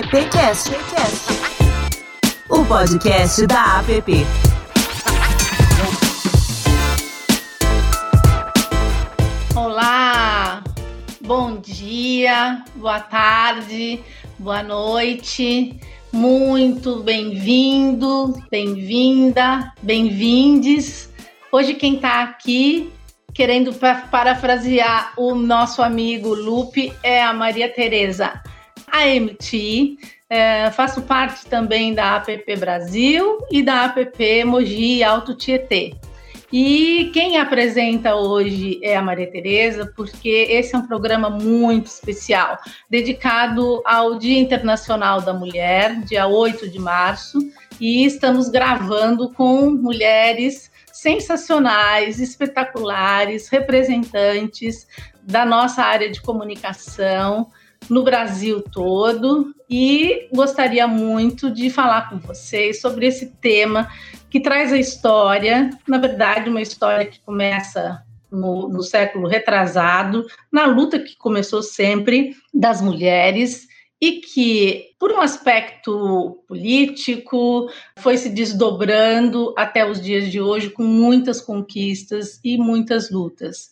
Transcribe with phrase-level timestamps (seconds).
[0.00, 0.70] AppCast,
[2.48, 4.26] o podcast da App.
[9.54, 10.64] Olá,
[11.20, 14.00] bom dia, boa tarde,
[14.38, 15.78] boa noite.
[16.10, 21.12] Muito bem-vindo, bem-vinda, bem-vindes.
[21.52, 22.90] Hoje quem está aqui
[23.34, 23.70] querendo
[24.10, 28.40] parafrasear o nosso amigo Lupe é a Maria Tereza
[28.92, 29.98] AMT.
[30.28, 35.94] É, faço parte também da APP Brasil e da APP Mogi Alto Tietê.
[36.52, 42.58] E quem apresenta hoje é a Maria Tereza, porque esse é um programa muito especial,
[42.88, 47.38] dedicado ao Dia Internacional da Mulher, dia 8 de março,
[47.80, 54.88] e estamos gravando com mulheres sensacionais, espetaculares, representantes
[55.22, 57.46] da nossa área de comunicação
[57.88, 63.88] no Brasil todo e gostaria muito de falar com vocês sobre esse tema
[64.28, 70.66] que traz a história, na verdade, uma história que começa no, no, século retrasado, na
[70.66, 73.66] luta que começou sempre das mulheres
[74.00, 80.84] e que, por um aspecto político, foi se desdobrando até os dias de hoje com
[80.84, 83.70] muitas conquistas e muitas lutas.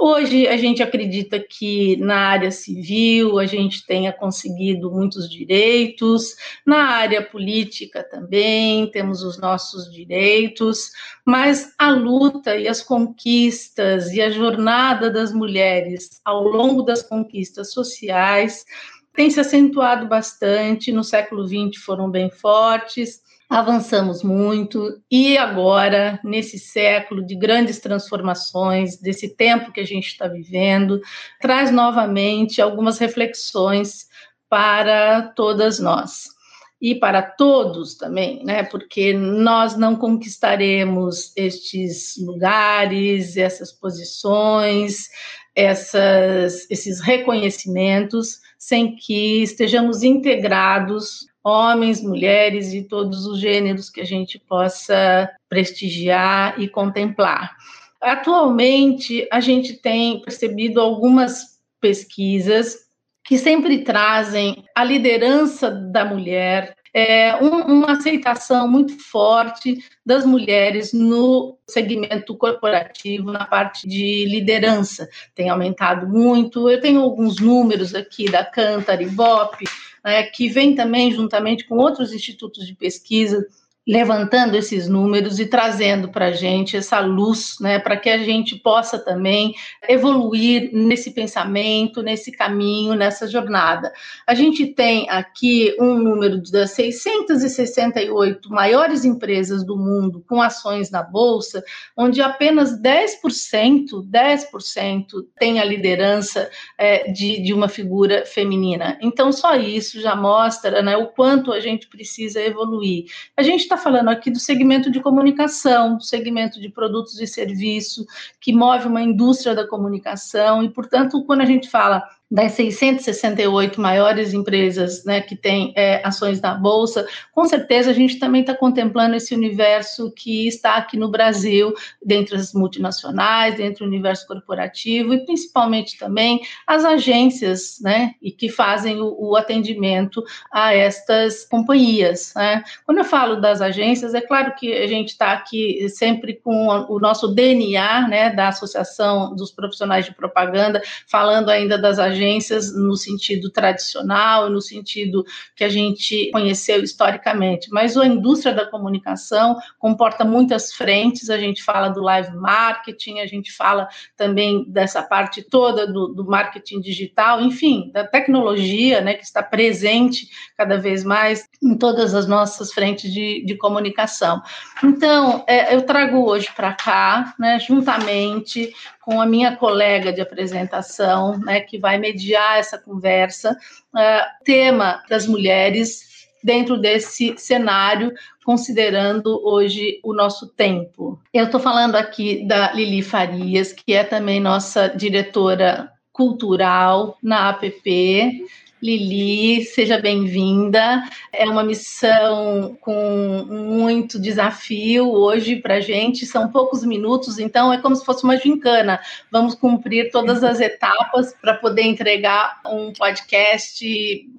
[0.00, 6.84] Hoje a gente acredita que na área civil a gente tenha conseguido muitos direitos, na
[6.90, 10.92] área política também temos os nossos direitos,
[11.26, 17.72] mas a luta e as conquistas e a jornada das mulheres ao longo das conquistas
[17.72, 18.64] sociais
[19.12, 26.58] tem se acentuado bastante, no século XX foram bem fortes, avançamos muito e agora, nesse
[26.58, 31.00] século de grandes transformações, desse tempo que a gente está vivendo,
[31.40, 34.06] traz novamente algumas reflexões
[34.48, 36.36] para todas nós.
[36.80, 38.62] E para todos também, né?
[38.62, 45.08] Porque nós não conquistaremos estes lugares, essas posições,
[45.56, 54.04] essas, esses reconhecimentos sem que estejamos integrados homens, mulheres e todos os gêneros que a
[54.04, 57.56] gente possa prestigiar e contemplar.
[58.00, 62.88] Atualmente, a gente tem percebido algumas pesquisas
[63.24, 70.92] que sempre trazem a liderança da mulher, é, um, uma aceitação muito forte das mulheres
[70.92, 75.08] no segmento corporativo, na parte de liderança.
[75.34, 76.70] Tem aumentado muito.
[76.70, 79.66] Eu tenho alguns números aqui da Cantar, Ibope,
[80.04, 83.46] né, que vem também juntamente com outros institutos de pesquisa
[83.88, 88.54] levantando esses números e trazendo para a gente essa luz, né, para que a gente
[88.56, 89.54] possa também
[89.88, 93.90] evoluir nesse pensamento, nesse caminho, nessa jornada.
[94.26, 101.02] A gente tem aqui um número das 668 maiores empresas do mundo com ações na
[101.02, 101.64] bolsa,
[101.96, 105.06] onde apenas 10%, 10%
[105.38, 108.98] tem a liderança é, de, de uma figura feminina.
[109.00, 113.06] Então, só isso já mostra né, o quanto a gente precisa evoluir.
[113.34, 118.06] A gente está falando aqui do segmento de comunicação, segmento de produtos e serviços,
[118.40, 124.34] que move uma indústria da comunicação, e, portanto, quando a gente fala das 668 maiores
[124.34, 129.16] empresas né, que têm é, ações na Bolsa, com certeza a gente também está contemplando
[129.16, 131.72] esse universo que está aqui no Brasil,
[132.04, 138.50] dentre as multinacionais, dentro do universo corporativo e principalmente também as agências né, e que
[138.50, 140.22] fazem o, o atendimento
[140.52, 142.34] a estas companhias.
[142.36, 142.62] Né.
[142.84, 147.00] Quando eu falo das agências, é claro que a gente está aqui sempre com o
[147.00, 152.96] nosso DNA né, da Associação dos Profissionais de Propaganda, falando ainda das agências agências no
[152.96, 155.24] sentido tradicional, no sentido
[155.54, 161.62] que a gente conheceu historicamente, mas a indústria da comunicação comporta muitas frentes, a gente
[161.62, 167.40] fala do live marketing, a gente fala também dessa parte toda do, do marketing digital,
[167.40, 173.12] enfim, da tecnologia, né, que está presente cada vez mais em todas as nossas frentes
[173.12, 174.42] de, de comunicação.
[174.82, 178.72] Então, é, eu trago hoje para cá, né, juntamente
[179.08, 183.52] com a minha colega de apresentação, né, que vai mediar essa conversa,
[183.94, 186.08] uh, tema das mulheres
[186.42, 188.12] dentro desse cenário,
[188.44, 191.20] considerando hoje o nosso tempo.
[191.34, 198.44] Eu estou falando aqui da Lili Farias, que é também nossa diretora cultural na APP,
[198.80, 201.02] Lili, seja bem-vinda.
[201.32, 206.24] É uma missão com muito desafio hoje para a gente.
[206.24, 209.00] São poucos minutos, então é como se fosse uma gincana.
[209.32, 213.84] Vamos cumprir todas as etapas para poder entregar um podcast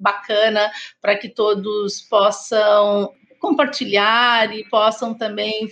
[0.00, 0.70] bacana
[1.02, 5.68] para que todos possam compartilhar e possam também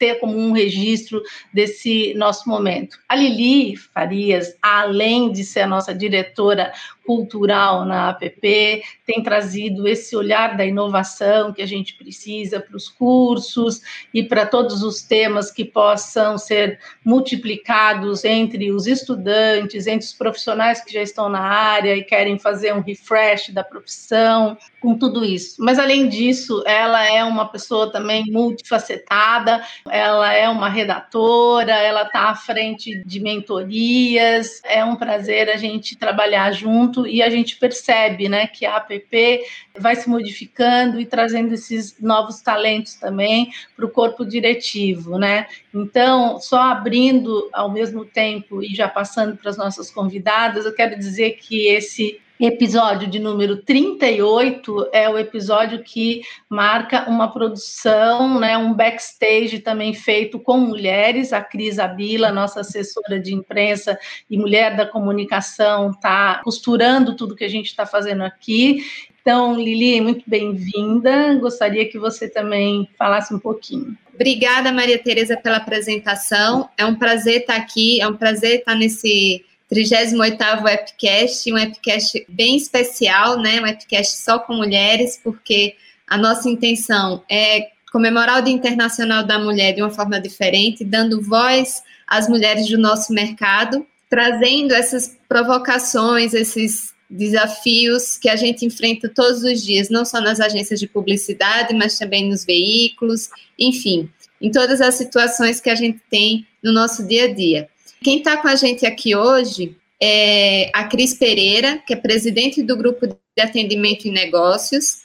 [0.00, 1.22] ter como um registro
[1.52, 2.98] desse nosso momento.
[3.06, 6.72] A Lili Farias, além de ser a nossa diretora
[7.10, 12.88] cultural na APP, tem trazido esse olhar da inovação que a gente precisa para os
[12.88, 13.80] cursos
[14.14, 20.84] e para todos os temas que possam ser multiplicados entre os estudantes, entre os profissionais
[20.84, 25.56] que já estão na área e querem fazer um refresh da profissão, com tudo isso.
[25.58, 32.30] Mas além disso, ela é uma pessoa também multifacetada, ela é uma redatora, ela está
[32.30, 34.62] à frente de mentorias.
[34.64, 39.42] É um prazer a gente trabalhar junto e a gente percebe né, que a APP
[39.78, 45.18] vai se modificando e trazendo esses novos talentos também para o corpo diretivo.
[45.18, 45.46] Né?
[45.74, 50.98] Então, só abrindo ao mesmo tempo e já passando para as nossas convidadas, eu quero
[50.98, 58.56] dizer que esse episódio de número 38 é o episódio que marca uma produção, né,
[58.56, 61.32] um backstage também feito com mulheres.
[61.32, 63.98] A Cris Abila, nossa assessora de imprensa
[64.28, 68.84] e mulher da comunicação, está costurando tudo que a gente está fazendo aqui.
[69.20, 71.34] Então, Lili, muito bem-vinda.
[71.34, 73.96] Gostaria que você também falasse um pouquinho.
[74.14, 76.68] Obrigada, Maria Tereza, pela apresentação.
[76.76, 82.56] É um prazer estar aqui, é um prazer estar nesse 38º Epicast, um Epicast bem
[82.56, 83.60] especial, né?
[83.60, 85.76] Um Epicast só com mulheres, porque
[86.08, 91.22] a nossa intenção é comemorar o Dia Internacional da Mulher de uma forma diferente, dando
[91.22, 99.08] voz às mulheres do nosso mercado, trazendo essas provocações, esses desafios que a gente enfrenta
[99.08, 103.28] todos os dias, não só nas agências de publicidade, mas também nos veículos,
[103.58, 104.08] enfim,
[104.40, 107.68] em todas as situações que a gente tem no nosso dia a dia.
[108.02, 112.74] Quem está com a gente aqui hoje é a Cris Pereira, que é presidente do
[112.74, 115.02] Grupo de Atendimento e Negócios,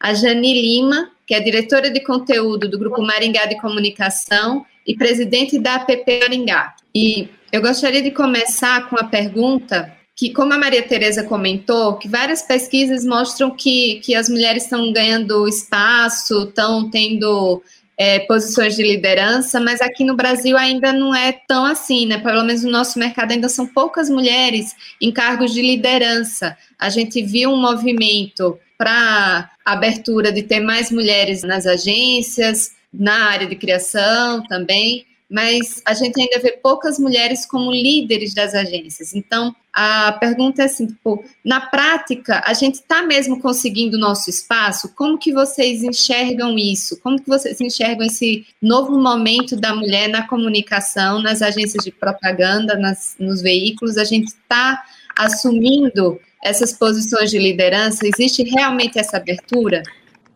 [0.00, 5.60] a Jani Lima, que é diretora de conteúdo do Grupo Maringá de Comunicação e presidente
[5.60, 6.74] da APP Maringá.
[6.92, 12.08] E eu gostaria de começar com a pergunta que, como a Maria Tereza comentou, que
[12.08, 17.62] várias pesquisas mostram que, que as mulheres estão ganhando espaço, estão tendo
[17.96, 22.18] é, posições de liderança, mas aqui no Brasil ainda não é tão assim, né?
[22.18, 26.56] Pelo menos no nosso mercado ainda são poucas mulheres em cargos de liderança.
[26.78, 33.46] A gente viu um movimento para abertura de ter mais mulheres nas agências, na área
[33.46, 39.14] de criação também, mas a gente ainda vê poucas mulheres como líderes das agências.
[39.14, 44.28] Então, a pergunta é assim, tipo, na prática, a gente está mesmo conseguindo o nosso
[44.28, 44.94] espaço?
[44.94, 47.00] Como que vocês enxergam isso?
[47.00, 52.76] Como que vocês enxergam esse novo momento da mulher na comunicação, nas agências de propaganda,
[52.76, 53.96] nas, nos veículos?
[53.96, 54.84] A gente está
[55.16, 58.06] assumindo essas posições de liderança?
[58.06, 59.82] Existe realmente essa abertura?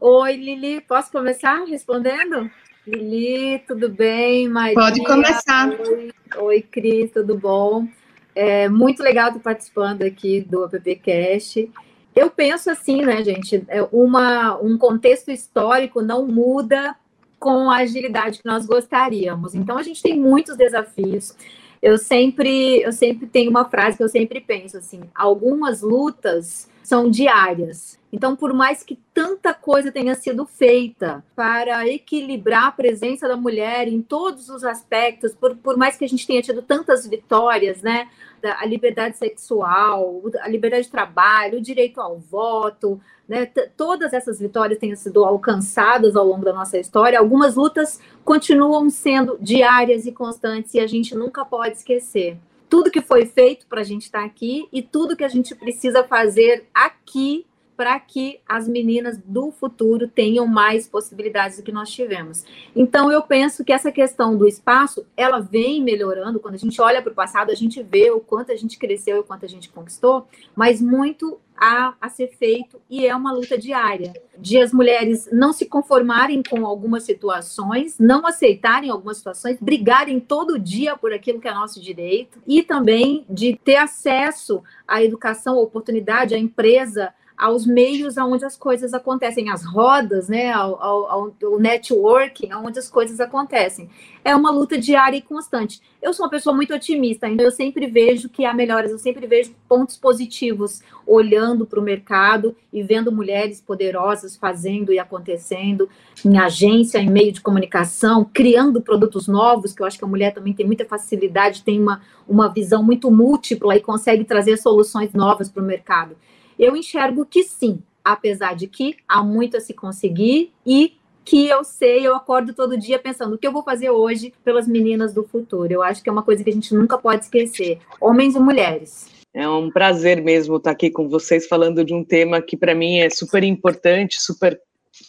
[0.00, 2.50] Oi, Lili, posso começar respondendo?
[2.88, 4.48] Lili, tudo bem?
[4.48, 4.74] Maria?
[4.74, 5.68] Pode começar.
[5.68, 7.86] Oi, Oi Cris, tudo bom?
[8.34, 11.70] É muito legal estar participando aqui do AppCast.
[12.16, 13.62] Eu penso assim, né, gente?
[13.68, 16.96] É uma, um contexto histórico não muda
[17.38, 19.54] com a agilidade que nós gostaríamos.
[19.54, 21.36] Então, a gente tem muitos desafios.
[21.82, 27.10] Eu sempre, eu sempre tenho uma frase que eu sempre penso assim: algumas lutas são
[27.10, 27.98] diárias.
[28.10, 33.86] Então, por mais que tanta coisa tenha sido feita para equilibrar a presença da mulher
[33.86, 38.08] em todos os aspectos, por, por mais que a gente tenha tido tantas vitórias, né?
[38.42, 43.46] A liberdade sexual, a liberdade de trabalho, o direito ao voto, né?
[43.76, 47.18] Todas essas vitórias tenham sido alcançadas ao longo da nossa história.
[47.18, 53.00] Algumas lutas continuam sendo diárias e constantes e a gente nunca pode esquecer tudo que
[53.00, 56.66] foi feito para a gente estar tá aqui e tudo que a gente precisa fazer
[56.74, 57.46] aqui
[57.78, 62.44] para que as meninas do futuro tenham mais possibilidades do que nós tivemos.
[62.74, 67.00] Então eu penso que essa questão do espaço, ela vem melhorando, quando a gente olha
[67.00, 69.48] para o passado, a gente vê o quanto a gente cresceu e o quanto a
[69.48, 74.72] gente conquistou, mas muito a, a ser feito e é uma luta diária de as
[74.72, 81.12] mulheres não se conformarem com algumas situações, não aceitarem algumas situações, brigarem todo dia por
[81.12, 86.38] aquilo que é nosso direito e também de ter acesso à educação, à oportunidade, à
[86.38, 92.80] empresa, aos meios aonde as coisas acontecem, as rodas, né, ao, ao, ao, networking, aonde
[92.80, 93.88] as coisas acontecem.
[94.24, 95.80] É uma luta diária e constante.
[96.02, 99.24] Eu sou uma pessoa muito otimista, então eu sempre vejo que há melhoras, eu sempre
[99.28, 105.88] vejo pontos positivos, olhando para o mercado e vendo mulheres poderosas fazendo e acontecendo
[106.24, 110.34] em agência, em meio de comunicação, criando produtos novos, que eu acho que a mulher
[110.34, 115.48] também tem muita facilidade, tem uma, uma visão muito múltipla e consegue trazer soluções novas
[115.48, 116.16] para o mercado.
[116.58, 121.62] Eu enxergo que sim, apesar de que há muito a se conseguir e que eu
[121.62, 125.22] sei, eu acordo todo dia pensando o que eu vou fazer hoje pelas meninas do
[125.22, 125.70] futuro.
[125.70, 129.06] Eu acho que é uma coisa que a gente nunca pode esquecer, homens e mulheres.
[129.34, 132.98] É um prazer mesmo estar aqui com vocês falando de um tema que para mim
[132.98, 134.58] é super importante, super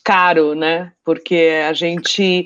[0.04, 0.92] caro, né?
[1.04, 2.44] Porque a gente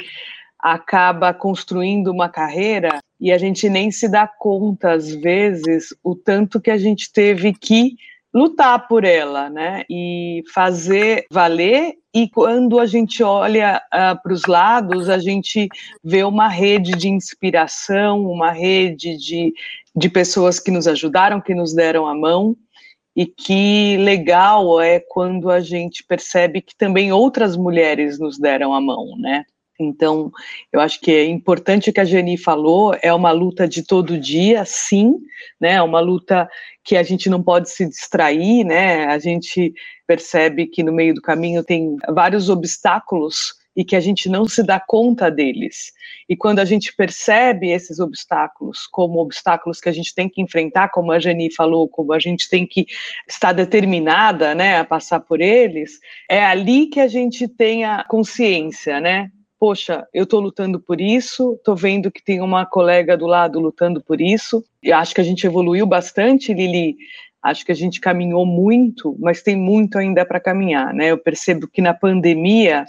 [0.60, 6.62] acaba construindo uma carreira e a gente nem se dá conta às vezes o tanto
[6.62, 7.98] que a gente teve que
[8.34, 9.84] lutar por ela, né?
[9.90, 11.94] E fazer valer.
[12.13, 15.68] E quando a gente olha uh, para os lados, a gente
[16.04, 19.54] vê uma rede de inspiração, uma rede de,
[19.96, 22.56] de pessoas que nos ajudaram, que nos deram a mão.
[23.16, 28.82] E que legal é quando a gente percebe que também outras mulheres nos deram a
[28.82, 29.46] mão, né?
[29.80, 30.32] Então,
[30.72, 34.20] eu acho que é importante o que a Jenny falou, é uma luta de todo
[34.20, 35.16] dia, sim,
[35.60, 35.74] né?
[35.74, 36.50] É uma luta
[36.84, 39.06] que a gente não pode se distrair, né?
[39.06, 39.74] A gente
[40.06, 44.62] percebe que no meio do caminho tem vários obstáculos e que a gente não se
[44.62, 45.92] dá conta deles.
[46.30, 50.90] E quando a gente percebe esses obstáculos como obstáculos que a gente tem que enfrentar,
[50.90, 52.86] como a Jani falou, como a gente tem que
[53.28, 56.00] estar determinada, né, a passar por eles,
[56.30, 59.32] é ali que a gente tem a consciência, né,
[59.63, 64.03] poxa, eu estou lutando por isso, estou vendo que tem uma colega do lado lutando
[64.03, 66.98] por isso, e acho que a gente evoluiu bastante, Lili,
[67.41, 71.12] acho que a gente caminhou muito, mas tem muito ainda para caminhar, né?
[71.12, 72.84] Eu percebo que na pandemia,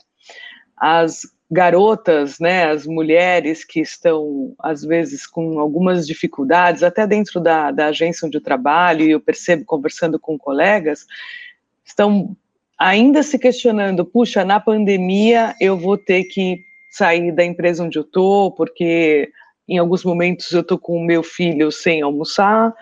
[0.76, 7.70] as garotas, né, as mulheres que estão, às vezes, com algumas dificuldades, até dentro da,
[7.70, 11.06] da agência onde eu trabalho, e eu percebo conversando com colegas,
[11.84, 12.36] estão
[12.78, 18.02] ainda se questionando, puxa, na pandemia eu vou ter que sair da empresa onde eu
[18.02, 19.28] estou, porque
[19.68, 22.72] em alguns momentos eu estou com o meu filho sem almoçar,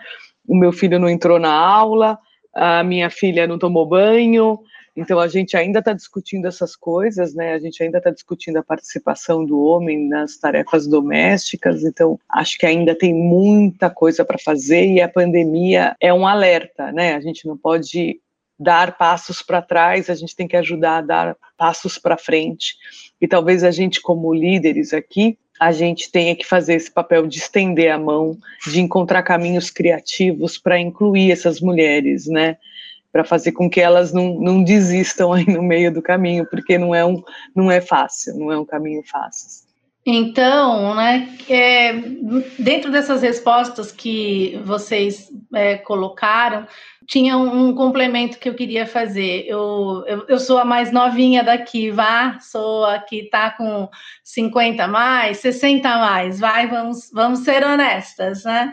[0.47, 2.19] o meu filho não entrou na aula,
[2.55, 4.59] a minha filha não tomou banho,
[4.95, 7.55] então a gente ainda está discutindo essas coisas, né?
[7.55, 11.83] A gente ainda está discutindo a participação do homem nas tarefas domésticas.
[11.83, 16.93] Então acho que ainda tem muita coisa para fazer e a pandemia é um alerta,
[16.93, 17.15] né?
[17.15, 18.21] A gente não pode
[18.63, 22.77] dar passos para trás, a gente tem que ajudar a dar passos para frente.
[23.21, 27.39] E talvez a gente, como líderes aqui, a gente tenha que fazer esse papel de
[27.39, 32.57] estender a mão, de encontrar caminhos criativos para incluir essas mulheres, né?
[33.13, 36.95] Para fazer com que elas não, não desistam aí no meio do caminho, porque não
[36.95, 37.23] é, um,
[37.55, 39.72] não é fácil, não é um caminho fácil.
[40.05, 41.93] Então, né, é,
[42.59, 46.67] dentro dessas respostas que vocês é, colocaram,
[47.07, 49.45] tinha um, complemento que eu queria fazer.
[49.47, 53.89] Eu, eu, eu, sou a mais novinha daqui, vá, sou a que está com
[54.25, 58.73] 50 mais, 60 mais, vai, vamos, vamos ser honestas, né?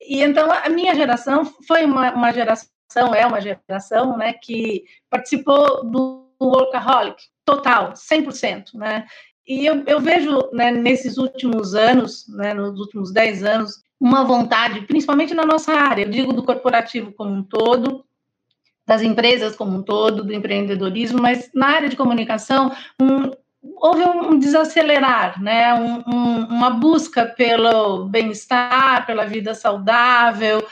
[0.00, 5.84] E então a minha geração foi uma, uma geração, é uma geração, né, que participou
[5.84, 9.04] do workaholic total, 100%, né?
[9.46, 14.82] E eu, eu vejo né, nesses últimos anos, né, nos últimos 10 anos, uma vontade,
[14.82, 18.04] principalmente na nossa área, eu digo do corporativo como um todo,
[18.86, 23.30] das empresas como um todo, do empreendedorismo, mas na área de comunicação, um,
[23.62, 25.74] houve um desacelerar, né?
[25.74, 30.66] Um, um, uma busca pelo bem-estar, pela vida saudável,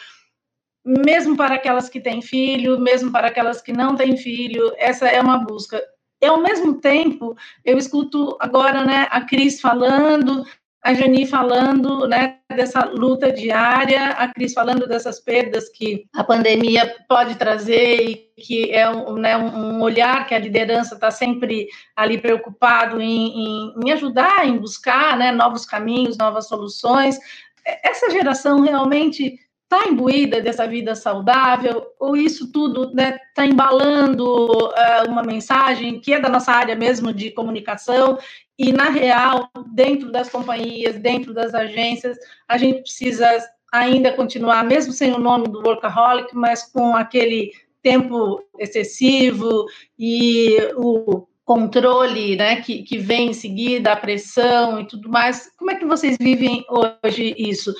[0.84, 5.20] mesmo para aquelas que têm filho, mesmo para aquelas que não têm filho, essa é
[5.20, 5.82] uma busca.
[6.20, 10.44] E, ao mesmo tempo, eu escuto agora né, a Cris falando,
[10.82, 16.92] a Jani falando né, dessa luta diária, a Cris falando dessas perdas que a pandemia
[17.08, 22.18] pode trazer e que é um, né, um olhar que a liderança está sempre ali
[22.18, 27.16] preocupado em, em, em, ajudar, em buscar né, novos caminhos, novas soluções.
[27.64, 29.38] Essa geração realmente
[29.70, 36.00] está imbuída dessa vida saudável, ou isso tudo está né, tá embalando uh, uma mensagem
[36.00, 38.18] que é da nossa área mesmo de comunicação,
[38.58, 42.16] e na real, dentro das companhias, dentro das agências,
[42.48, 43.28] a gente precisa
[43.70, 49.66] ainda continuar, mesmo sem o nome do workaholic, mas com aquele tempo excessivo
[49.98, 55.50] e o controle né, que, que vem em seguida, a pressão e tudo mais.
[55.56, 57.74] Como é que vocês vivem hoje isso?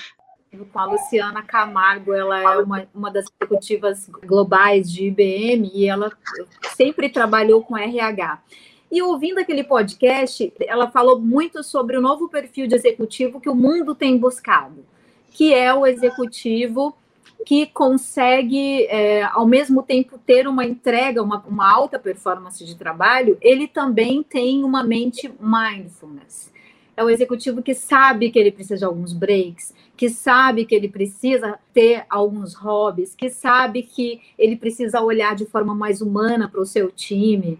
[0.73, 6.11] Com a Luciana Camargo, ela é uma, uma das executivas globais de IBM e ela
[6.75, 8.41] sempre trabalhou com RH.
[8.91, 13.55] E ouvindo aquele podcast, ela falou muito sobre o novo perfil de executivo que o
[13.55, 14.85] mundo tem buscado,
[15.31, 16.97] que é o executivo
[17.45, 23.39] que consegue, é, ao mesmo tempo, ter uma entrega, uma, uma alta performance de trabalho,
[23.41, 26.53] ele também tem uma mente mindfulness.
[26.99, 30.89] É o executivo que sabe que ele precisa de alguns breaks, que sabe que ele
[30.89, 36.61] precisa ter alguns hobbies, que sabe que ele precisa olhar de forma mais humana para
[36.61, 37.57] o seu time.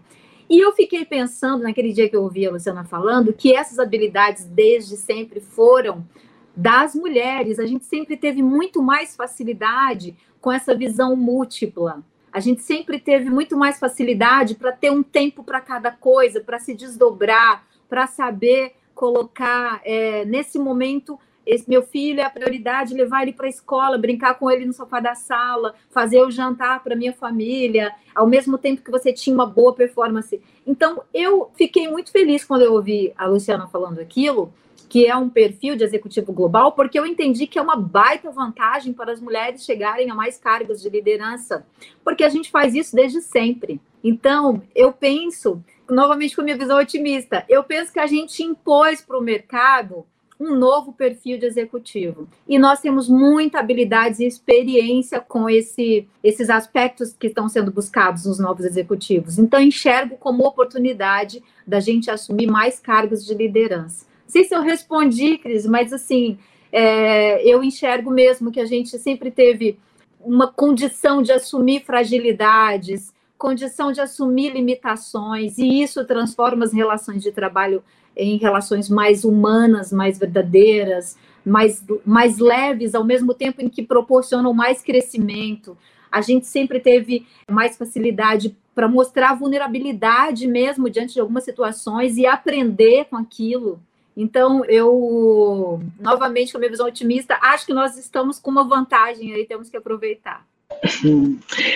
[0.49, 4.43] E eu fiquei pensando, naquele dia que eu ouvi a Luciana falando, que essas habilidades
[4.43, 6.05] desde sempre foram
[6.53, 7.59] das mulheres.
[7.59, 12.03] A gente sempre teve muito mais facilidade com essa visão múltipla.
[12.29, 16.59] A gente sempre teve muito mais facilidade para ter um tempo para cada coisa, para
[16.59, 23.21] se desdobrar, para saber colocar é, nesse momento esse meu filho é a prioridade, levar
[23.21, 26.97] ele para a escola, brincar com ele no sofá da sala, fazer o jantar para
[26.97, 30.41] minha família, ao mesmo tempo que você tinha uma boa performance.
[30.67, 34.53] Então, eu fiquei muito feliz quando eu ouvi a Luciana falando aquilo,
[34.89, 38.91] que é um perfil de executivo global, porque eu entendi que é uma baita vantagem
[38.91, 41.65] para as mulheres chegarem a mais cargos de liderança,
[42.03, 43.79] porque a gente faz isso desde sempre.
[44.03, 49.01] Então, eu penso, novamente com a minha visão otimista, eu penso que a gente impôs
[49.01, 50.05] para o mercado
[50.39, 52.27] um novo perfil de executivo.
[52.47, 58.25] E nós temos muita habilidade e experiência com esse, esses aspectos que estão sendo buscados
[58.25, 59.37] nos novos executivos.
[59.37, 64.05] Então, enxergo como oportunidade da gente assumir mais cargos de liderança.
[64.23, 66.37] Não sei se eu respondi, Cris, mas assim,
[66.71, 69.77] é, eu enxergo mesmo que a gente sempre teve
[70.21, 77.31] uma condição de assumir fragilidades, condição de assumir limitações, e isso transforma as relações de
[77.31, 77.81] trabalho
[78.15, 84.53] em relações mais humanas, mais verdadeiras, mais, mais leves, ao mesmo tempo em que proporcionam
[84.53, 85.77] mais crescimento.
[86.11, 92.25] A gente sempre teve mais facilidade para mostrar vulnerabilidade mesmo diante de algumas situações e
[92.25, 93.79] aprender com aquilo.
[94.17, 99.33] Então, eu, novamente, com a minha visão otimista, acho que nós estamos com uma vantagem
[99.33, 100.45] aí, temos que aproveitar.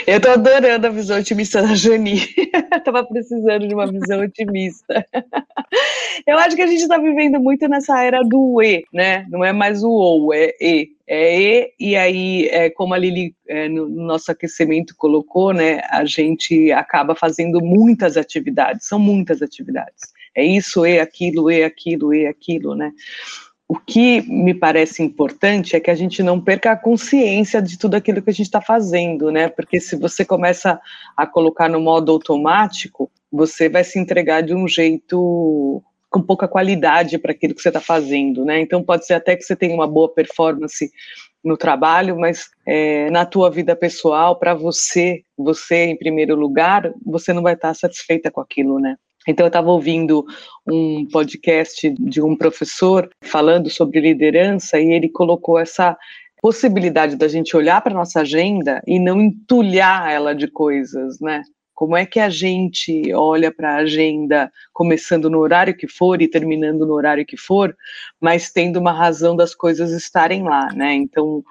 [0.08, 2.20] Eu tô adorando a visão otimista da Jani.
[2.86, 5.06] Tava precisando de uma visão otimista.
[6.26, 9.26] Eu acho que a gente está vivendo muito nessa era do E, né?
[9.30, 10.92] Não é mais o ou, é E.
[11.08, 15.82] É E, e aí, é, como a Lili é, no nosso aquecimento colocou, né?
[15.90, 20.14] A gente acaba fazendo muitas atividades, são muitas atividades.
[20.36, 22.92] É isso, E, aquilo, E, aquilo, E, aquilo, né?
[23.74, 27.96] O que me parece importante é que a gente não perca a consciência de tudo
[27.96, 29.50] aquilo que a gente está fazendo, né?
[29.50, 30.80] Porque se você começa
[31.18, 37.18] a colocar no modo automático, você vai se entregar de um jeito com pouca qualidade
[37.18, 38.60] para aquilo que você está fazendo, né?
[38.60, 40.92] Então pode ser até que você tenha uma boa performance
[41.44, 47.34] no trabalho, mas é, na tua vida pessoal, para você, você em primeiro lugar, você
[47.34, 48.98] não vai estar tá satisfeita com aquilo, né?
[49.28, 50.26] Então, eu estava ouvindo
[50.68, 55.98] um podcast de um professor falando sobre liderança e ele colocou essa
[56.42, 61.42] possibilidade da gente olhar para nossa agenda e não entulhar ela de coisas, né?
[61.74, 66.28] Como é que a gente olha para a agenda começando no horário que for e
[66.28, 67.76] terminando no horário que for,
[68.22, 70.94] mas tendo uma razão das coisas estarem lá, né?
[70.94, 71.44] Então,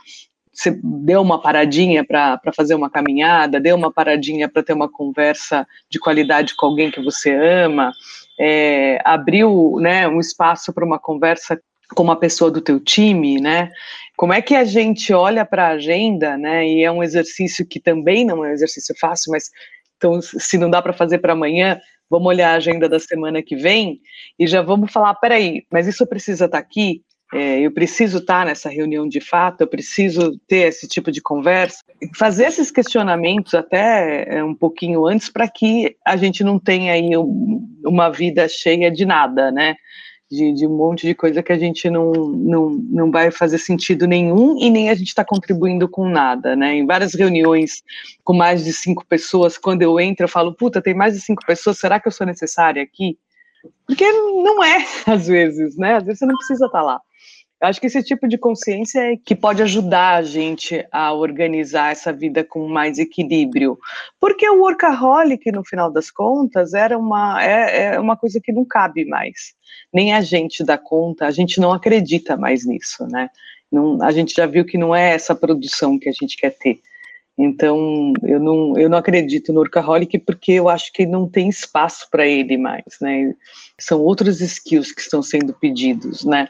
[0.52, 5.66] você deu uma paradinha para fazer uma caminhada, deu uma paradinha para ter uma conversa
[5.88, 7.92] de qualidade com alguém que você ama,
[8.38, 11.60] é, abriu né, um espaço para uma conversa
[11.94, 13.70] com uma pessoa do teu time, né?
[14.16, 16.66] Como é que a gente olha para a agenda, né?
[16.66, 19.50] E é um exercício que também não é um exercício fácil, mas
[19.96, 23.56] então se não dá para fazer para amanhã, vamos olhar a agenda da semana que
[23.56, 24.00] vem
[24.38, 27.02] e já vamos falar, peraí, mas isso precisa estar tá aqui?
[27.32, 31.82] É, eu preciso estar nessa reunião de fato, eu preciso ter esse tipo de conversa,
[32.14, 37.12] fazer esses questionamentos até é, um pouquinho antes para que a gente não tenha aí
[37.86, 39.76] uma vida cheia de nada, né?
[40.30, 44.06] De, de, um monte de coisa que a gente não, não, não vai fazer sentido
[44.06, 46.74] nenhum e nem a gente está contribuindo com nada, né?
[46.74, 47.82] Em várias reuniões
[48.24, 51.44] com mais de cinco pessoas, quando eu entro, eu falo, puta, tem mais de cinco
[51.46, 53.18] pessoas, será que eu sou necessária aqui?
[53.86, 55.96] Porque não é, às vezes, né?
[55.96, 57.00] Às vezes você não precisa estar tá lá.
[57.62, 61.92] Eu acho que esse tipo de consciência é que pode ajudar a gente a organizar
[61.92, 63.78] essa vida com mais equilíbrio.
[64.18, 68.64] Porque o workaholic, no final das contas, era uma, é, é uma coisa que não
[68.64, 69.54] cabe mais.
[69.94, 73.30] Nem a gente dá conta, a gente não acredita mais nisso, né?
[73.70, 76.80] Não, a gente já viu que não é essa produção que a gente quer ter.
[77.38, 82.06] Então, eu não, eu não acredito no workaholic porque eu acho que não tem espaço
[82.10, 83.34] para ele mais, né?
[83.78, 86.48] São outros skills que estão sendo pedidos, né?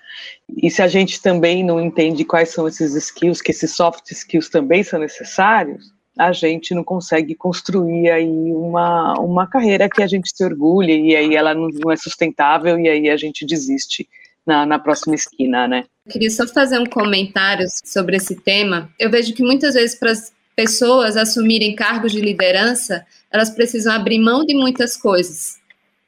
[0.57, 4.49] E se a gente também não entende quais são esses skills, que esses soft skills
[4.49, 10.31] também são necessários, a gente não consegue construir aí uma, uma carreira que a gente
[10.35, 14.07] se orgulhe e aí ela não, não é sustentável e aí a gente desiste
[14.45, 15.85] na, na próxima esquina, né?
[16.05, 18.91] Eu queria só fazer um comentário sobre esse tema.
[18.99, 24.19] Eu vejo que muitas vezes para as pessoas assumirem cargos de liderança, elas precisam abrir
[24.19, 25.61] mão de muitas coisas.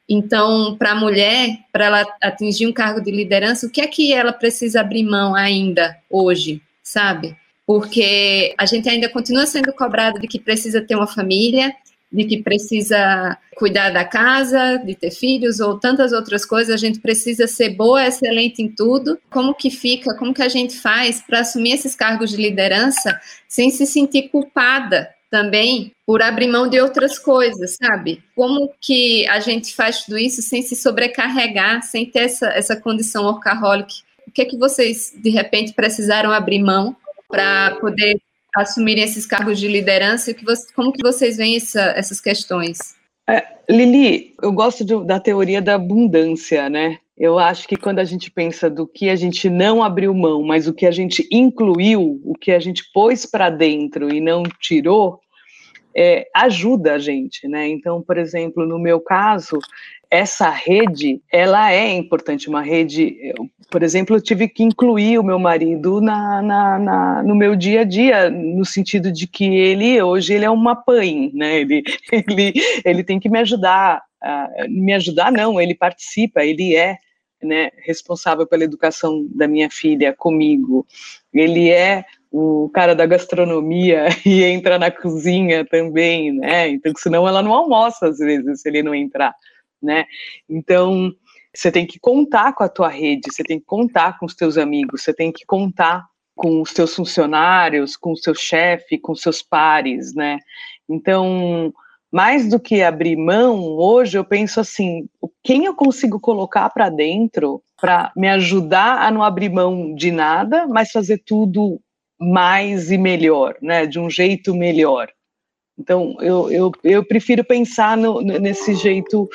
[0.08, 4.12] Então, para a mulher, para ela atingir um cargo de liderança, o que é que
[4.12, 7.34] ela precisa abrir mão ainda hoje, sabe?
[7.66, 11.74] Porque a gente ainda continua sendo cobrado de que precisa ter uma família,
[12.14, 17.00] de que precisa cuidar da casa, de ter filhos ou tantas outras coisas, a gente
[17.00, 19.18] precisa ser boa, excelente em tudo.
[19.28, 23.70] Como que fica, como que a gente faz para assumir esses cargos de liderança sem
[23.70, 28.22] se sentir culpada também por abrir mão de outras coisas, sabe?
[28.36, 33.24] Como que a gente faz tudo isso sem se sobrecarregar, sem ter essa, essa condição
[33.24, 33.92] workaholic?
[34.28, 36.96] O que é que vocês, de repente, precisaram abrir mão
[37.28, 38.20] para poder
[38.56, 40.34] assumirem esses cargos de liderança?
[40.34, 42.94] Que você, como que vocês veem essa, essas questões?
[43.28, 46.98] É, Lili, eu gosto de, da teoria da abundância, né?
[47.16, 50.66] Eu acho que quando a gente pensa do que a gente não abriu mão, mas
[50.66, 55.20] o que a gente incluiu, o que a gente pôs para dentro e não tirou,
[55.96, 57.68] é, ajuda a gente, né?
[57.68, 59.58] Então, por exemplo, no meu caso,
[60.14, 65.24] essa rede, ela é importante, uma rede, eu, por exemplo, eu tive que incluir o
[65.24, 70.00] meu marido na, na, na, no meu dia a dia, no sentido de que ele,
[70.00, 72.52] hoje, ele é uma pãe, né, ele, ele,
[72.84, 74.02] ele tem que me ajudar,
[74.68, 76.96] me ajudar não, ele participa, ele é,
[77.42, 80.86] né, responsável pela educação da minha filha comigo,
[81.32, 87.42] ele é o cara da gastronomia e entra na cozinha também, né, então senão ela
[87.42, 89.34] não almoça às vezes se ele não entrar,
[89.84, 90.06] né?
[90.48, 91.12] Então,
[91.54, 94.58] você tem que contar com a tua rede, você tem que contar com os teus
[94.58, 99.40] amigos, você tem que contar com os teus funcionários, com o seu chefe, com seus
[99.40, 100.38] pares, né?
[100.88, 101.72] Então,
[102.12, 105.08] mais do que abrir mão, hoje eu penso assim,
[105.42, 110.66] quem eu consigo colocar para dentro para me ajudar a não abrir mão de nada,
[110.66, 111.80] mas fazer tudo
[112.18, 113.86] mais e melhor, né?
[113.86, 115.08] De um jeito melhor.
[115.78, 119.28] Então, eu, eu, eu prefiro pensar no, nesse jeito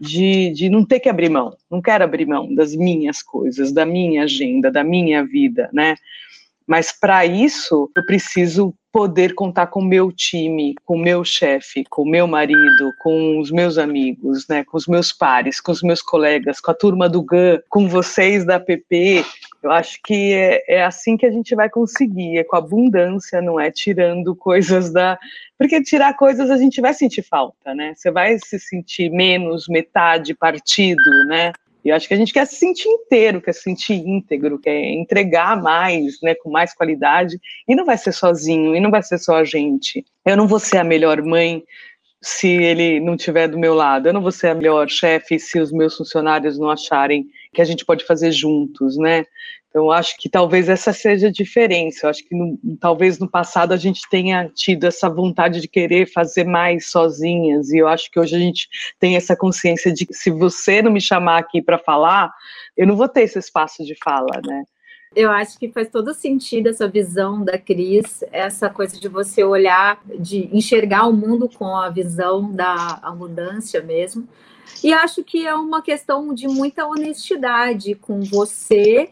[0.00, 3.86] de, de não ter que abrir mão, não quero abrir mão das minhas coisas, da
[3.86, 5.96] minha agenda, da minha vida, né?
[6.66, 11.82] Mas para isso eu preciso poder contar com o meu time, com o meu chefe,
[11.90, 15.82] com o meu marido, com os meus amigos, né, com os meus pares, com os
[15.82, 19.24] meus colegas, com a turma do GAN, com vocês da PP.
[19.64, 23.58] Eu acho que é, é assim que a gente vai conseguir, é com abundância, não
[23.58, 25.18] é tirando coisas da.
[25.58, 27.94] Porque tirar coisas a gente vai sentir falta, né?
[27.96, 31.52] Você vai se sentir menos, metade, partido, né?
[31.84, 35.60] E acho que a gente quer se sentir inteiro, quer se sentir íntegro, quer entregar
[35.60, 39.36] mais, né, com mais qualidade, e não vai ser sozinho, e não vai ser só
[39.36, 40.04] a gente.
[40.24, 41.62] Eu não vou ser a melhor mãe
[42.22, 45.60] se ele não estiver do meu lado, eu não vou ser a melhor chefe se
[45.60, 49.26] os meus funcionários não acharem que a gente pode fazer juntos, né?
[49.74, 52.06] Então, acho que talvez essa seja a diferença.
[52.06, 56.06] Eu acho que no, talvez no passado a gente tenha tido essa vontade de querer
[56.06, 58.68] fazer mais sozinhas, e eu acho que hoje a gente
[59.00, 62.32] tem essa consciência de que se você não me chamar aqui para falar,
[62.76, 64.62] eu não vou ter esse espaço de fala, né?
[65.16, 70.00] Eu acho que faz todo sentido essa visão da Cris, essa coisa de você olhar,
[70.20, 74.28] de enxergar o mundo com a visão da abundância mesmo.
[74.84, 79.10] E acho que é uma questão de muita honestidade com você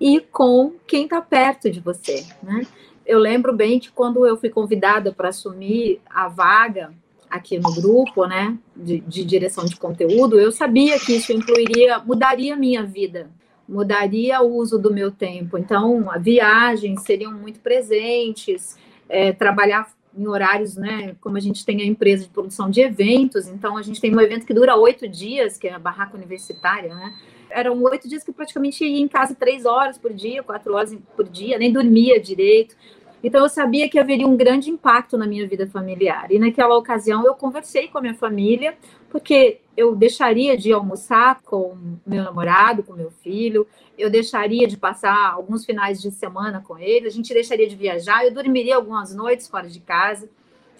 [0.00, 2.66] e com quem está perto de você, né?
[3.04, 6.92] Eu lembro bem que quando eu fui convidada para assumir a vaga
[7.30, 12.54] aqui no grupo, né, de, de, direção de conteúdo, eu sabia que isso incluiria, mudaria
[12.54, 13.30] a minha vida,
[13.68, 15.56] mudaria o uso do meu tempo.
[15.56, 18.76] Então, viagens seriam muito presentes,
[19.08, 23.46] é, trabalhar em horários, né, como a gente tem a empresa de produção de eventos,
[23.46, 26.94] então a gente tem um evento que dura oito dias, que é a barraca universitária,
[26.94, 27.14] né,
[27.50, 31.28] eram oito dias que praticamente ia em casa três horas por dia, quatro horas por
[31.28, 32.76] dia, nem dormia direito.
[33.22, 36.30] Então eu sabia que haveria um grande impacto na minha vida familiar.
[36.30, 38.76] E naquela ocasião eu conversei com a minha família,
[39.10, 43.66] porque eu deixaria de almoçar com meu namorado, com meu filho,
[43.98, 48.24] eu deixaria de passar alguns finais de semana com ele, a gente deixaria de viajar,
[48.24, 50.28] eu dormiria algumas noites fora de casa.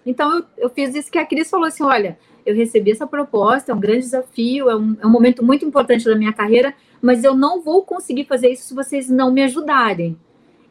[0.05, 3.73] Então eu, eu fiz isso que a Cris falou assim: olha, eu recebi essa proposta,
[3.73, 7.25] é um grande desafio, é um, é um momento muito importante da minha carreira, mas
[7.25, 10.17] eu não vou conseguir fazer isso se vocês não me ajudarem.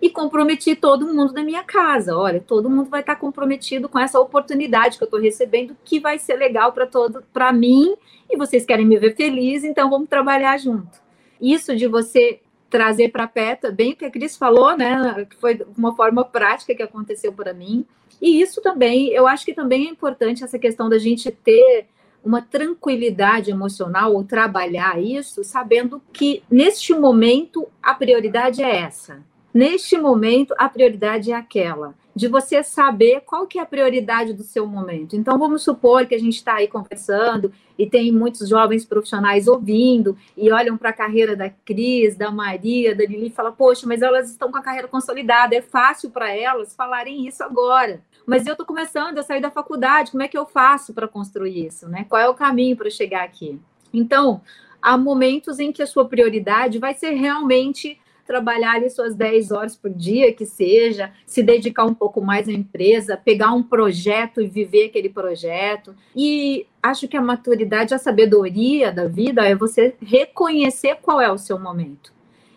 [0.02, 2.16] e comprometi todo mundo da minha casa.
[2.16, 6.20] Olha, todo mundo vai estar comprometido com essa oportunidade que eu estou recebendo, que vai
[6.20, 7.96] ser legal para todo, para mim,
[8.30, 11.04] e vocês querem me ver feliz, então vamos trabalhar junto.
[11.42, 12.40] Isso de você
[12.76, 15.26] trazer para perto, bem o que a Cris falou, né?
[15.40, 17.86] Foi uma forma prática que aconteceu para mim.
[18.22, 21.88] E isso também, eu acho que também é importante essa questão da gente ter
[22.22, 29.24] uma tranquilidade emocional ou trabalhar isso, sabendo que neste momento a prioridade é essa.
[29.54, 34.44] Neste momento a prioridade é aquela de você saber qual que é a prioridade do
[34.44, 35.18] seu momento.
[35.18, 40.18] Então, vamos supor que a gente está aí conversando e tem muitos jovens profissionais ouvindo
[40.38, 44.02] e olham para a carreira da Cris, da Maria, da Lili e falam, poxa, mas
[44.02, 48.02] elas estão com a carreira consolidada, é fácil para elas falarem isso agora.
[48.26, 51.68] Mas eu estou começando a sair da faculdade, como é que eu faço para construir
[51.68, 51.90] isso?
[51.90, 52.06] Né?
[52.08, 53.60] Qual é o caminho para chegar aqui?
[53.94, 54.42] Então,
[54.82, 59.76] há momentos em que a sua prioridade vai ser realmente trabalhar ali suas 10 horas
[59.76, 64.48] por dia, que seja, se dedicar um pouco mais à empresa, pegar um projeto e
[64.48, 65.96] viver aquele projeto.
[66.16, 71.38] E acho que a maturidade, a sabedoria da vida é você reconhecer qual é o
[71.38, 72.14] seu momento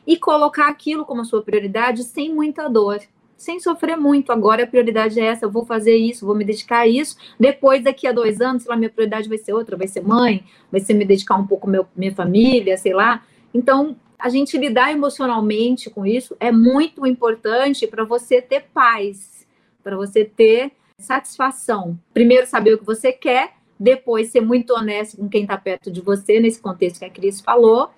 [0.06, 3.00] e colocar aquilo como sua prioridade sem muita dor
[3.38, 4.32] sem sofrer muito.
[4.32, 7.16] Agora a prioridade é essa, eu vou fazer isso, vou me dedicar a isso.
[7.38, 10.44] Depois, daqui a dois anos, sei lá, minha prioridade vai ser outra, vai ser mãe,
[10.70, 13.22] vai ser me dedicar um pouco à minha família, sei lá.
[13.54, 19.46] Então, a gente lidar emocionalmente com isso é muito importante para você ter paz,
[19.82, 21.98] para você ter satisfação.
[22.12, 26.00] Primeiro, saber o que você quer, depois, ser muito honesto com quem está perto de
[26.00, 27.90] você, nesse contexto que a Cris falou,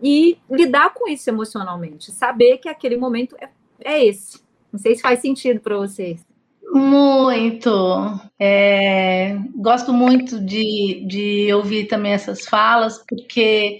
[0.00, 2.12] e lidar com isso emocionalmente.
[2.12, 3.48] Saber que aquele momento é,
[3.80, 4.40] é esse.
[4.72, 6.24] Não sei se faz sentido para vocês.
[6.72, 7.70] Muito.
[8.38, 13.78] É, gosto muito de, de ouvir também essas falas, porque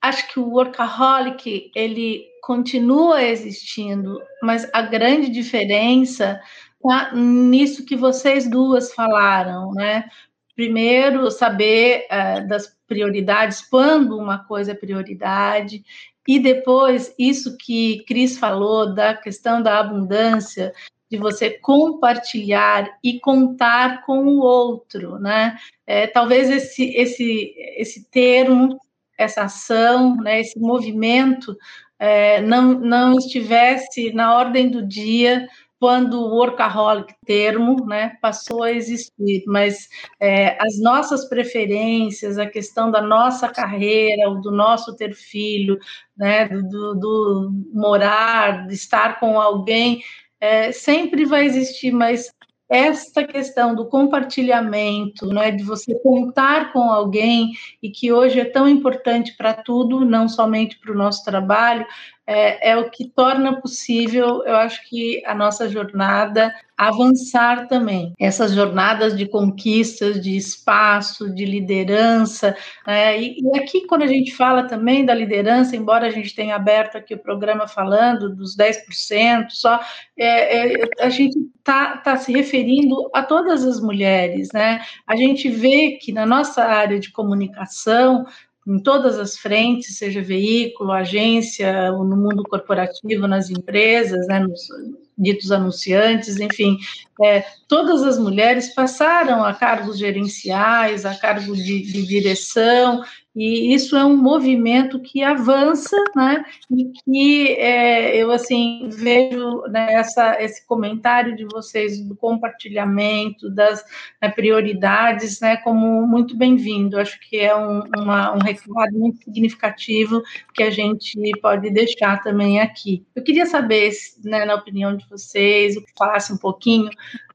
[0.00, 6.40] acho que o workaholic ele continua existindo, mas a grande diferença
[6.82, 10.08] tá nisso que vocês duas falaram, né?
[10.54, 15.84] Primeiro, saber uh, das prioridades, quando uma coisa é prioridade,
[16.26, 20.72] e depois, isso que Cris falou da questão da abundância,
[21.08, 25.56] de você compartilhar e contar com o outro, né?
[25.86, 28.76] É, talvez esse, esse, esse termo
[29.18, 31.56] essa ação, né, esse movimento
[31.98, 35.48] é, não, não estivesse na ordem do dia
[35.78, 42.90] quando o workaholic termo né, passou a existir, mas é, as nossas preferências, a questão
[42.90, 45.78] da nossa carreira, do nosso ter filho,
[46.16, 50.02] né, do, do morar, de estar com alguém,
[50.40, 52.32] é, sempre vai existir, mas
[52.68, 57.52] esta questão do compartilhamento, né, de você contar com alguém
[57.82, 61.86] e que hoje é tão importante para tudo, não somente para o nosso trabalho,
[62.26, 68.12] é, é, o que torna possível, eu acho que a nossa jornada avançar também.
[68.18, 72.54] Essas jornadas de conquistas, de espaço, de liderança.
[72.86, 76.56] É, e, e, aqui, quando a gente fala também da liderança, embora a gente tenha
[76.56, 79.80] aberto aqui o programa falando dos 10%, só
[80.18, 84.48] é, é, a gente está tá se referindo a todas as mulheres.
[84.52, 84.80] Né?
[85.06, 88.26] A gente vê que na nossa área de comunicação,
[88.66, 94.68] em todas as frentes, seja veículo, agência, no mundo corporativo, nas empresas, né, nos
[95.16, 96.76] ditos anunciantes, enfim,
[97.22, 103.02] é, todas as mulheres passaram a cargos gerenciais, a cargo de, de direção,
[103.36, 106.42] e isso é um movimento que avança, né?
[106.70, 113.84] E que é, eu assim vejo né, essa, esse comentário de vocês do compartilhamento das
[114.22, 116.98] né, prioridades, né, como muito bem-vindo.
[116.98, 120.22] Acho que é um, uma, um recado muito significativo
[120.54, 123.04] que a gente pode deixar também aqui.
[123.14, 123.90] Eu queria saber,
[124.24, 126.88] né, na opinião de vocês, falasse um pouquinho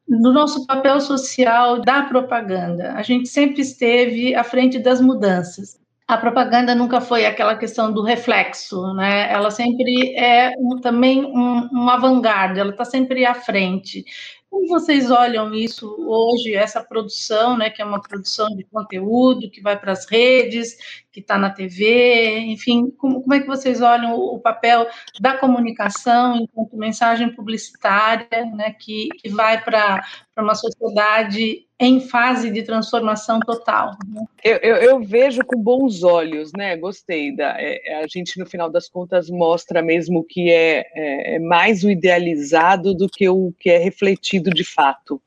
[0.07, 2.93] do nosso papel social da propaganda.
[2.93, 5.79] A gente sempre esteve à frente das mudanças
[6.11, 9.31] a propaganda nunca foi aquela questão do reflexo, né?
[9.31, 14.03] Ela sempre é um, também um, uma vanguarda, ela está sempre à frente.
[14.49, 19.61] Como vocês olham isso hoje, essa produção, né, que é uma produção de conteúdo que
[19.61, 20.75] vai para as redes,
[21.13, 24.85] que está na TV, enfim, como, como, é que vocês olham o, o, papel
[25.21, 30.03] da comunicação enquanto mensagem publicitária, né, que, que vai para
[30.37, 33.97] uma sociedade em fase de transformação total.
[34.07, 34.23] Né?
[34.43, 36.77] Eu, eu, eu, vejo com bons olhos, né?
[36.77, 37.59] Gostei da.
[37.59, 41.83] É, é, a gente no final das contas mostra mesmo que é, é, é, mais
[41.83, 45.19] o idealizado do que o que é refletido de fato.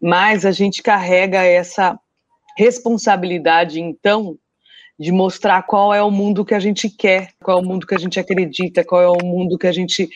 [0.00, 2.00] Mas a gente carrega essa
[2.56, 4.38] responsabilidade, então,
[4.98, 7.94] de mostrar qual é o mundo que a gente quer, qual é o mundo que
[7.94, 10.08] a gente acredita, qual é o mundo que a gente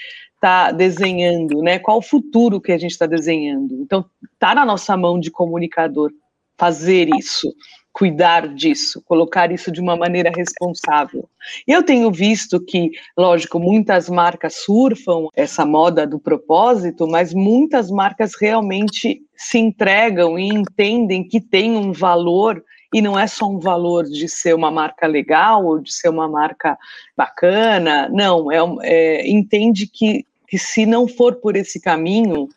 [0.46, 1.78] está desenhando, né?
[1.80, 3.74] Qual o futuro que a gente está desenhando?
[3.82, 6.12] Então, está na nossa mão de comunicador
[6.56, 7.52] fazer isso,
[7.92, 11.28] cuidar disso, colocar isso de uma maneira responsável.
[11.66, 18.32] Eu tenho visto que, lógico, muitas marcas surfam essa moda do propósito, mas muitas marcas
[18.40, 22.62] realmente se entregam e entendem que tem um valor
[22.94, 26.28] e não é só um valor de ser uma marca legal ou de ser uma
[26.28, 26.78] marca
[27.16, 32.48] bacana, não, é, é entende que, que se não for por esse caminho,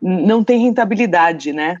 [0.00, 1.78] não tem rentabilidade, né?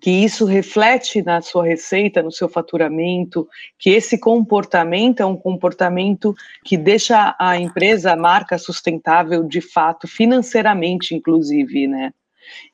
[0.00, 6.34] Que isso reflete na sua receita, no seu faturamento, que esse comportamento é um comportamento
[6.64, 12.12] que deixa a empresa, a marca sustentável de fato, financeiramente, inclusive, né?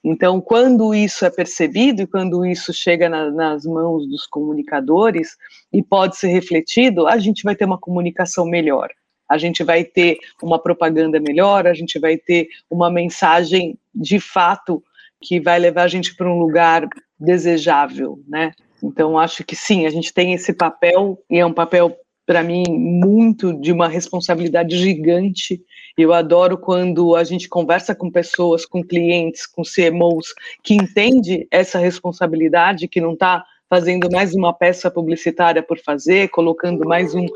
[0.05, 5.37] Então, quando isso é percebido e quando isso chega na, nas mãos dos comunicadores
[5.73, 8.91] e pode ser refletido, a gente vai ter uma comunicação melhor.
[9.33, 14.83] A gente vai ter uma propaganda melhor, a gente vai ter uma mensagem de fato
[15.21, 18.53] que vai levar a gente para um lugar desejável, né?
[18.83, 22.65] Então, acho que sim, a gente tem esse papel, e é um papel, para mim,
[22.69, 25.63] muito de uma responsabilidade gigante
[25.97, 31.79] eu adoro quando a gente conversa com pessoas, com clientes, com CMOs, que entende essa
[31.79, 37.27] responsabilidade, que não está fazendo mais uma peça publicitária por fazer, colocando mais um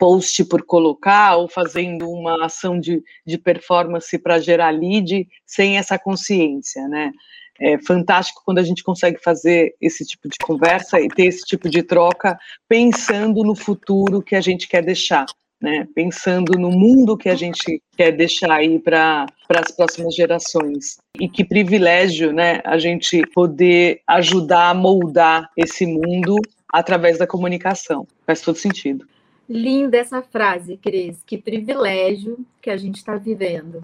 [0.00, 5.98] post por colocar, ou fazendo uma ação de, de performance para gerar lead, sem essa
[5.98, 7.12] consciência, né?
[7.60, 11.68] É fantástico quando a gente consegue fazer esse tipo de conversa e ter esse tipo
[11.68, 15.26] de troca, pensando no futuro que a gente quer deixar
[15.60, 15.86] né?
[15.94, 20.96] Pensando no mundo que a gente quer deixar aí para as próximas gerações.
[21.20, 22.62] E que privilégio, né?
[22.64, 26.36] A gente poder ajudar a moldar esse mundo
[26.72, 28.06] através da comunicação.
[28.26, 29.06] Faz todo sentido.
[29.52, 31.24] Linda essa frase, Cris.
[31.26, 33.82] Que privilégio que a gente está vivendo.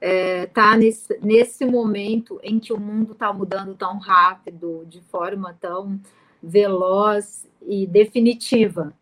[0.00, 5.54] É, tá nesse, nesse momento em que o mundo está mudando tão rápido, de forma
[5.60, 6.00] tão
[6.42, 8.94] veloz e definitiva.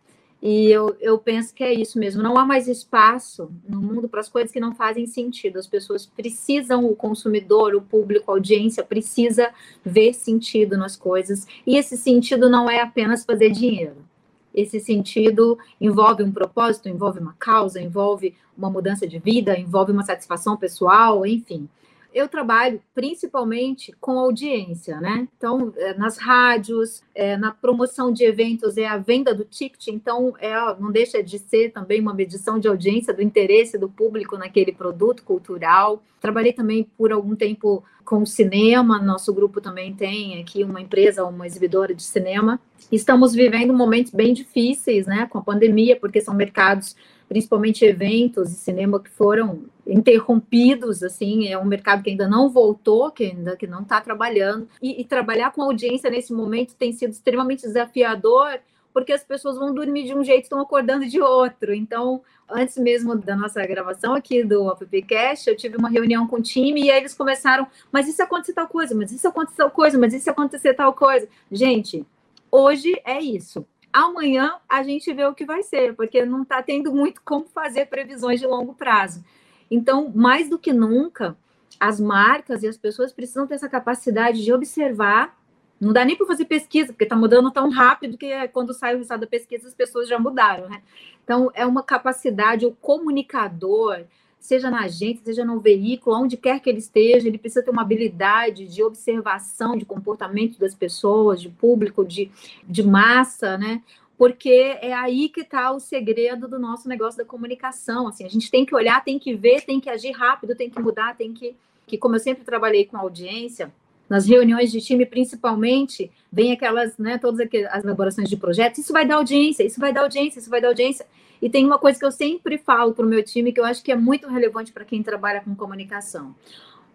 [0.42, 2.20] E eu, eu penso que é isso mesmo.
[2.20, 5.60] Não há mais espaço no mundo para as coisas que não fazem sentido.
[5.60, 11.46] As pessoas precisam, o consumidor, o público, a audiência, precisa ver sentido nas coisas.
[11.64, 14.10] E esse sentido não é apenas fazer dinheiro.
[14.54, 20.04] Esse sentido envolve um propósito, envolve uma causa, envolve uma mudança de vida, envolve uma
[20.04, 21.68] satisfação pessoal, enfim
[22.14, 25.28] eu trabalho principalmente com audiência, né?
[25.36, 30.34] Então, é, nas rádios, é, na promoção de eventos, é a venda do ticket, então
[30.38, 34.72] é, não deixa de ser também uma medição de audiência do interesse do público naquele
[34.72, 36.02] produto cultural.
[36.20, 41.46] Trabalhei também por algum tempo com cinema, nosso grupo também tem aqui uma empresa, uma
[41.46, 42.60] exibidora de cinema.
[42.90, 46.94] Estamos vivendo momentos bem difíceis, né, com a pandemia, porque são mercados
[47.32, 53.10] principalmente eventos e cinema que foram interrompidos, assim, é um mercado que ainda não voltou,
[53.10, 57.12] que ainda que não está trabalhando, e, e, trabalhar com audiência nesse momento tem sido
[57.12, 58.60] extremamente desafiador,
[58.92, 61.72] porque as pessoas vão dormir de um jeito e estão acordando de outro.
[61.72, 66.42] Então, antes mesmo da nossa gravação aqui do AppCast, eu tive uma reunião com o
[66.42, 69.98] time e aí eles começaram, mas isso acontecer tal coisa, mas isso acontecer tal coisa,
[69.98, 71.26] mas isso acontecer tal coisa.
[71.50, 72.04] Gente,
[72.50, 76.92] hoje é isso amanhã a gente vê o que vai ser, porque não está tendo
[76.92, 79.24] muito como fazer previsões de longo prazo.
[79.70, 81.36] Então, mais do que nunca,
[81.78, 85.36] as marcas e as pessoas precisam ter essa capacidade de observar.
[85.80, 88.98] Não dá nem para fazer pesquisa, porque está mudando tão rápido que quando sai o
[88.98, 90.82] resultado da pesquisa as pessoas já mudaram, né?
[91.24, 94.04] Então, é uma capacidade, o comunicador,
[94.42, 97.82] seja na agência, seja no veículo, onde quer que ele esteja, ele precisa ter uma
[97.82, 102.28] habilidade de observação de comportamento das pessoas, de público, de,
[102.68, 103.80] de massa, né?
[104.18, 108.08] Porque é aí que está o segredo do nosso negócio da comunicação.
[108.08, 110.80] Assim, a gente tem que olhar, tem que ver, tem que agir rápido, tem que
[110.80, 111.54] mudar, tem que.
[111.86, 113.72] Que como eu sempre trabalhei com audiência,
[114.08, 119.06] nas reuniões de time, principalmente, vem aquelas, né, todas as elaborações de projetos, isso vai
[119.06, 121.06] dar audiência, isso vai dar audiência, isso vai dar audiência.
[121.40, 123.82] E tem uma coisa que eu sempre falo para o meu time que eu acho
[123.82, 126.34] que é muito relevante para quem trabalha com comunicação.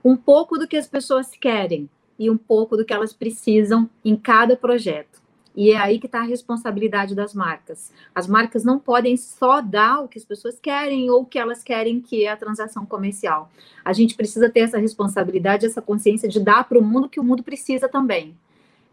[0.04, 4.16] Um pouco do que as pessoas querem e um pouco do que elas precisam em
[4.16, 5.22] cada projeto.
[5.58, 7.92] E é aí que está a responsabilidade das marcas.
[8.14, 11.64] As marcas não podem só dar o que as pessoas querem ou o que elas
[11.64, 13.50] querem, que é a transação comercial.
[13.84, 17.24] A gente precisa ter essa responsabilidade, essa consciência de dar para o mundo que o
[17.24, 18.38] mundo precisa também.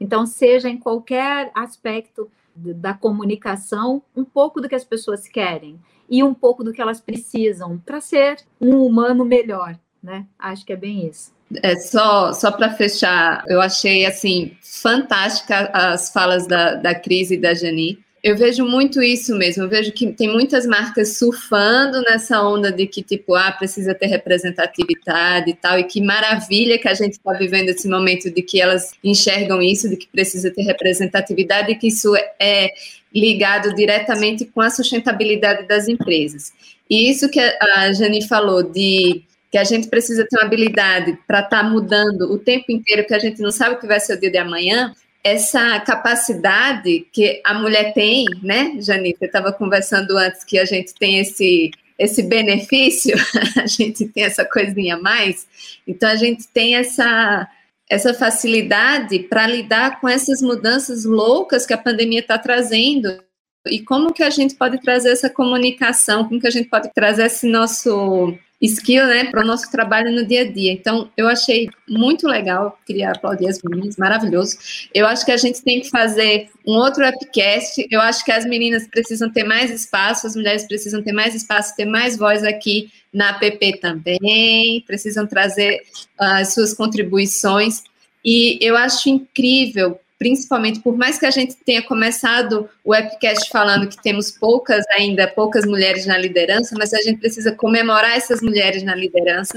[0.00, 6.22] Então, seja em qualquer aspecto da comunicação um pouco do que as pessoas querem e
[6.22, 10.26] um pouco do que elas precisam para ser um humano melhor, né?
[10.38, 11.33] Acho que é bem isso.
[11.62, 17.36] É só só para fechar, eu achei assim fantástica as falas da, da Cris e
[17.36, 19.64] da Jani, Eu vejo muito isso mesmo.
[19.64, 24.06] Eu vejo que tem muitas marcas surfando nessa onda de que, tipo, ah, precisa ter
[24.06, 25.78] representatividade e tal.
[25.78, 29.90] E que maravilha que a gente está vivendo esse momento de que elas enxergam isso,
[29.90, 32.70] de que precisa ter representatividade e que isso é
[33.14, 36.50] ligado diretamente com a sustentabilidade das empresas.
[36.88, 39.22] E isso que a Jane falou de
[39.54, 43.14] que a gente precisa ter uma habilidade para estar tá mudando o tempo inteiro, que
[43.14, 44.92] a gente não sabe o que vai ser o dia de amanhã,
[45.22, 49.14] essa capacidade que a mulher tem, né, Jane?
[49.16, 53.14] Você estava conversando antes que a gente tem esse, esse benefício,
[53.56, 55.46] a gente tem essa coisinha a mais,
[55.86, 57.48] então a gente tem essa,
[57.88, 63.22] essa facilidade para lidar com essas mudanças loucas que a pandemia está trazendo.
[63.68, 67.26] E como que a gente pode trazer essa comunicação, como que a gente pode trazer
[67.26, 68.36] esse nosso
[68.66, 70.72] skill, né, para o nosso trabalho no dia a dia.
[70.72, 74.56] Então, eu achei muito legal, queria aplaudir as meninas, maravilhoso.
[74.94, 77.86] Eu acho que a gente tem que fazer um outro upcast.
[77.90, 81.76] Eu acho que as meninas precisam ter mais espaço, as mulheres precisam ter mais espaço,
[81.76, 85.82] ter mais voz aqui na app também, precisam trazer
[86.18, 87.82] as suas contribuições.
[88.24, 93.88] E eu acho incrível principalmente, por mais que a gente tenha começado o webcast falando
[93.88, 98.82] que temos poucas ainda, poucas mulheres na liderança, mas a gente precisa comemorar essas mulheres
[98.82, 99.54] na liderança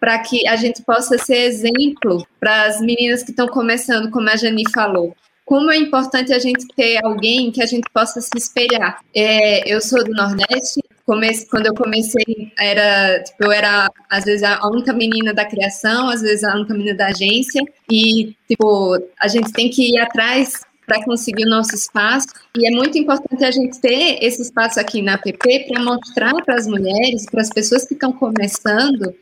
[0.00, 4.36] para que a gente possa ser exemplo para as meninas que estão começando, como a
[4.36, 5.14] Jani falou.
[5.44, 9.00] Como é importante a gente ter alguém que a gente possa se espelhar.
[9.14, 14.42] É, eu sou do Nordeste comece, quando eu comecei, era, tipo, eu era, às vezes,
[14.42, 19.26] a única menina da criação, às vezes, a única menina da agência, e, tipo, a
[19.26, 23.50] gente tem que ir atrás para conseguir o nosso espaço, e é muito importante a
[23.50, 25.32] gente ter esse espaço aqui na app
[25.66, 29.14] para mostrar para as mulheres, para as pessoas que estão começando,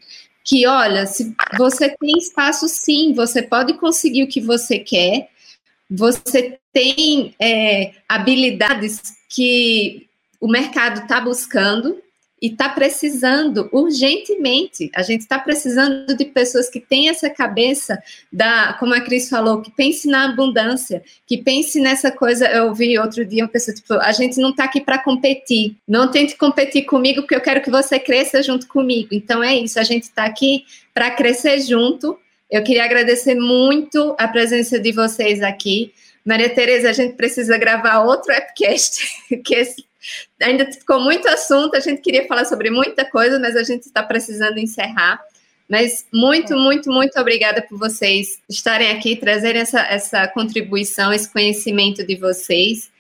[0.43, 5.29] que, olha, se você tem espaço sim, você pode conseguir o que você quer,
[5.89, 10.06] você tem é, habilidades que
[10.41, 12.01] o mercado está buscando
[12.41, 14.91] e está precisando urgentemente.
[14.95, 17.99] A gente está precisando de pessoas que têm essa cabeça
[18.31, 22.47] da, como a Cris falou, que pense na abundância, que pense nessa coisa.
[22.47, 25.77] Eu ouvi outro dia uma pessoa tipo, a gente não está aqui para competir.
[25.89, 29.09] Não tente competir comigo, porque eu quero que você cresça junto comigo.
[29.13, 29.81] Então é isso.
[29.81, 32.19] A gente está aqui para crescer junto.
[32.51, 35.93] Eu queria agradecer muito a presença de vocês aqui.
[36.25, 39.07] Maria Tereza, a gente precisa gravar outro webcast,
[39.45, 39.87] que esse
[40.43, 44.03] Ainda ficou muito assunto, a gente queria falar sobre muita coisa, mas a gente está
[44.03, 45.21] precisando encerrar.
[45.69, 46.57] Mas muito, é.
[46.57, 52.91] muito, muito obrigada por vocês estarem aqui, trazerem essa, essa contribuição, esse conhecimento de vocês.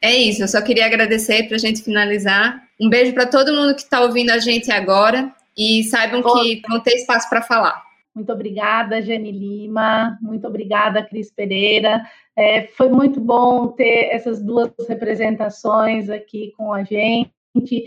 [0.00, 2.62] É isso, eu só queria agradecer para a gente finalizar.
[2.80, 6.80] Um beijo para todo mundo que está ouvindo a gente agora e saibam que vão
[6.80, 7.87] ter espaço para falar.
[8.18, 10.18] Muito obrigada, Jane Lima.
[10.20, 12.04] Muito obrigada, Cris Pereira.
[12.34, 17.84] É, foi muito bom ter essas duas representações aqui com a gente.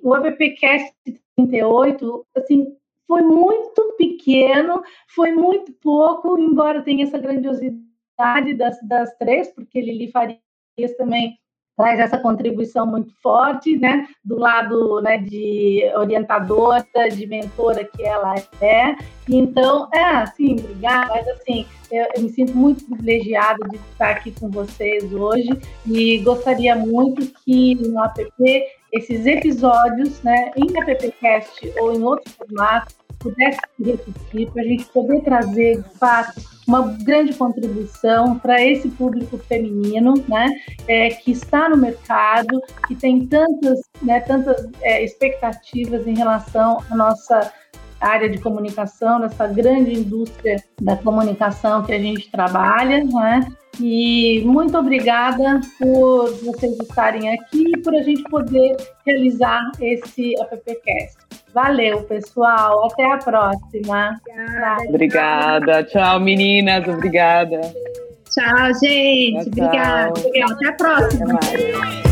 [0.00, 0.94] O ABPcast
[1.36, 2.76] 38, assim,
[3.08, 10.12] foi muito pequeno, foi muito pouco, embora tenha essa grandiosidade das, das três, porque Lili
[10.12, 10.38] Farias
[10.96, 11.36] também
[11.76, 18.34] traz essa contribuição muito forte, né, do lado né, de orientadora, de mentora que ela
[18.60, 18.96] é.
[19.28, 24.32] Então, é assim, obrigada, mas assim, eu, eu, me sinto muito privilegiada de estar aqui
[24.32, 25.50] com vocês hoje
[25.86, 28.32] e gostaria muito que no app
[28.92, 34.84] esses episódios, né, em AppCast ou em outro formato, pudesse se repetir para a gente
[34.86, 40.48] poder trazer, de fato, uma grande contribuição para esse público feminino, né,
[40.86, 46.96] é, que está no mercado, que tem tantas, né, tantas é, expectativas em relação à
[46.96, 47.52] nossa
[48.02, 53.46] área de comunicação, nessa grande indústria da comunicação que a gente trabalha, né?
[53.80, 58.76] E muito obrigada por vocês estarem aqui e por a gente poder
[59.06, 61.16] realizar esse AppCast.
[61.54, 62.86] Valeu, pessoal.
[62.86, 64.20] Até a próxima.
[64.28, 64.88] Obrigada.
[64.88, 65.84] Obrigada.
[65.84, 66.86] Tchau, meninas.
[66.86, 67.60] Obrigada.
[68.30, 69.50] Tchau, gente.
[69.50, 70.20] Tchau, Obrigada.
[70.50, 72.11] Até a próxima.